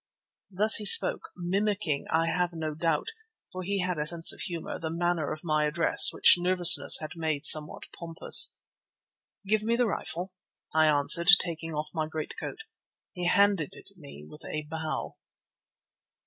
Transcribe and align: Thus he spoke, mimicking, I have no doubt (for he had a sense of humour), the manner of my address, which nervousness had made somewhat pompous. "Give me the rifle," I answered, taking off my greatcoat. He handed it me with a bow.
Thus 0.49 0.77
he 0.77 0.85
spoke, 0.85 1.29
mimicking, 1.35 2.07
I 2.09 2.25
have 2.25 2.53
no 2.53 2.73
doubt 2.73 3.09
(for 3.51 3.61
he 3.61 3.81
had 3.81 3.99
a 3.99 4.07
sense 4.07 4.33
of 4.33 4.41
humour), 4.41 4.79
the 4.79 4.89
manner 4.89 5.31
of 5.31 5.43
my 5.43 5.67
address, 5.67 6.09
which 6.11 6.37
nervousness 6.39 6.97
had 7.01 7.11
made 7.15 7.45
somewhat 7.45 7.83
pompous. 7.93 8.55
"Give 9.45 9.61
me 9.61 9.75
the 9.75 9.85
rifle," 9.85 10.33
I 10.73 10.87
answered, 10.87 11.29
taking 11.37 11.75
off 11.75 11.91
my 11.93 12.07
greatcoat. 12.07 12.63
He 13.13 13.27
handed 13.27 13.73
it 13.73 13.89
me 13.95 14.25
with 14.27 14.43
a 14.43 14.63
bow. 14.63 15.17